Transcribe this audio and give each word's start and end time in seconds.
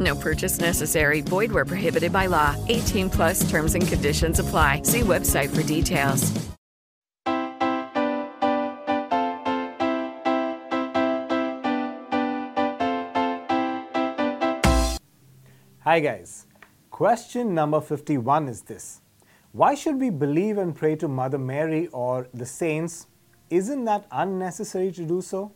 No 0.00 0.16
purchase 0.16 0.58
necessary. 0.58 1.20
Void 1.20 1.52
where 1.52 1.64
prohibited 1.64 2.12
by 2.12 2.26
law. 2.26 2.56
18 2.68 3.10
plus 3.10 3.48
terms 3.50 3.74
and 3.74 3.86
conditions 3.86 4.38
apply. 4.38 4.82
See 4.82 5.00
website 5.00 5.54
for 5.54 5.62
details. 5.62 6.32
Hi 15.80 16.00
guys. 16.00 16.46
Question 16.90 17.54
number 17.54 17.78
51 17.78 18.48
is 18.48 18.62
this. 18.62 19.02
Why 19.52 19.74
should 19.74 20.00
we 20.00 20.10
believe 20.10 20.58
and 20.58 20.74
pray 20.74 20.96
to 20.96 21.06
Mother 21.06 21.38
Mary 21.38 21.88
or 21.88 22.26
the 22.32 22.46
saints? 22.46 23.06
Isn't 23.50 23.84
that 23.84 24.06
unnecessary 24.10 24.90
to 24.92 25.04
do 25.04 25.20
so? 25.20 25.52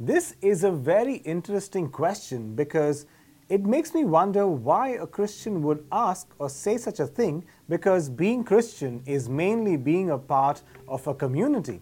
This 0.00 0.36
is 0.40 0.62
a 0.62 0.70
very 0.70 1.16
interesting 1.16 1.88
question 1.90 2.54
because 2.54 3.06
it 3.48 3.66
makes 3.66 3.94
me 3.94 4.04
wonder 4.04 4.46
why 4.46 4.90
a 4.90 5.08
Christian 5.08 5.60
would 5.64 5.84
ask 5.90 6.28
or 6.38 6.48
say 6.48 6.76
such 6.76 7.00
a 7.00 7.06
thing 7.06 7.44
because 7.68 8.08
being 8.08 8.44
Christian 8.44 9.02
is 9.06 9.28
mainly 9.28 9.76
being 9.76 10.10
a 10.10 10.18
part 10.18 10.62
of 10.86 11.04
a 11.08 11.14
community. 11.14 11.80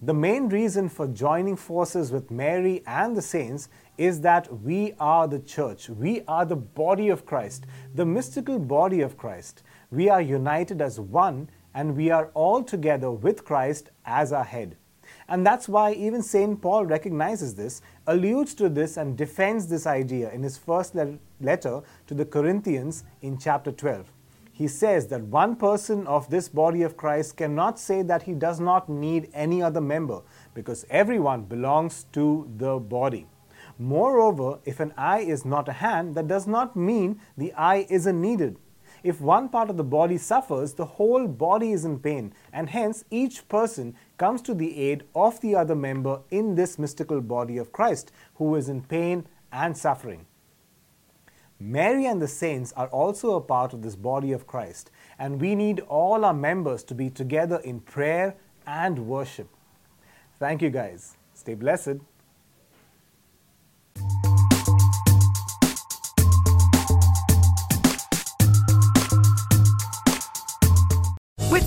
The 0.00 0.14
main 0.14 0.48
reason 0.48 0.88
for 0.88 1.06
joining 1.06 1.56
forces 1.56 2.10
with 2.10 2.30
Mary 2.30 2.82
and 2.86 3.14
the 3.14 3.20
saints 3.20 3.68
is 3.98 4.22
that 4.22 4.62
we 4.62 4.94
are 4.98 5.28
the 5.28 5.40
church. 5.40 5.90
We 5.90 6.22
are 6.26 6.46
the 6.46 6.56
body 6.56 7.10
of 7.10 7.26
Christ, 7.26 7.66
the 7.94 8.06
mystical 8.06 8.58
body 8.58 9.02
of 9.02 9.18
Christ. 9.18 9.62
We 9.90 10.08
are 10.08 10.22
united 10.22 10.80
as 10.80 10.98
one 10.98 11.50
and 11.74 11.94
we 11.94 12.10
are 12.10 12.30
all 12.32 12.62
together 12.62 13.10
with 13.10 13.44
Christ 13.44 13.90
as 14.06 14.32
our 14.32 14.44
head. 14.44 14.78
And 15.28 15.46
that's 15.46 15.68
why 15.68 15.92
even 15.92 16.22
St. 16.22 16.60
Paul 16.60 16.86
recognizes 16.86 17.54
this, 17.54 17.82
alludes 18.06 18.54
to 18.54 18.68
this, 18.68 18.96
and 18.96 19.16
defends 19.16 19.68
this 19.68 19.86
idea 19.86 20.30
in 20.32 20.42
his 20.42 20.58
first 20.58 20.94
letter 21.40 21.82
to 22.06 22.14
the 22.14 22.24
Corinthians 22.24 23.04
in 23.22 23.38
chapter 23.38 23.72
12. 23.72 24.12
He 24.52 24.68
says 24.68 25.08
that 25.08 25.22
one 25.22 25.56
person 25.56 26.06
of 26.06 26.30
this 26.30 26.48
body 26.48 26.82
of 26.82 26.96
Christ 26.96 27.36
cannot 27.36 27.78
say 27.80 28.02
that 28.02 28.22
he 28.22 28.34
does 28.34 28.60
not 28.60 28.88
need 28.88 29.28
any 29.34 29.60
other 29.60 29.80
member 29.80 30.22
because 30.54 30.86
everyone 30.90 31.42
belongs 31.42 32.06
to 32.12 32.48
the 32.56 32.78
body. 32.78 33.26
Moreover, 33.78 34.60
if 34.64 34.78
an 34.78 34.94
eye 34.96 35.20
is 35.20 35.44
not 35.44 35.68
a 35.68 35.72
hand, 35.72 36.14
that 36.14 36.28
does 36.28 36.46
not 36.46 36.76
mean 36.76 37.20
the 37.36 37.52
eye 37.54 37.86
isn't 37.90 38.20
needed. 38.20 38.56
If 39.04 39.20
one 39.20 39.50
part 39.50 39.68
of 39.68 39.76
the 39.76 39.84
body 39.84 40.16
suffers, 40.16 40.72
the 40.72 40.86
whole 40.86 41.28
body 41.28 41.72
is 41.72 41.84
in 41.84 41.98
pain, 41.98 42.32
and 42.54 42.70
hence 42.70 43.04
each 43.10 43.46
person 43.48 43.94
comes 44.16 44.40
to 44.42 44.54
the 44.54 44.80
aid 44.80 45.04
of 45.14 45.42
the 45.42 45.54
other 45.54 45.74
member 45.74 46.22
in 46.30 46.54
this 46.54 46.78
mystical 46.78 47.20
body 47.20 47.58
of 47.58 47.70
Christ 47.70 48.10
who 48.36 48.54
is 48.56 48.70
in 48.70 48.80
pain 48.80 49.26
and 49.52 49.76
suffering. 49.76 50.24
Mary 51.60 52.06
and 52.06 52.20
the 52.20 52.26
saints 52.26 52.72
are 52.78 52.88
also 52.88 53.34
a 53.34 53.40
part 53.42 53.74
of 53.74 53.82
this 53.82 53.94
body 53.94 54.32
of 54.32 54.46
Christ, 54.46 54.90
and 55.18 55.38
we 55.38 55.54
need 55.54 55.80
all 55.80 56.24
our 56.24 56.34
members 56.34 56.82
to 56.84 56.94
be 56.94 57.10
together 57.10 57.58
in 57.58 57.80
prayer 57.80 58.34
and 58.66 59.06
worship. 59.06 59.48
Thank 60.38 60.62
you, 60.62 60.70
guys. 60.70 61.18
Stay 61.34 61.54
blessed. 61.54 62.00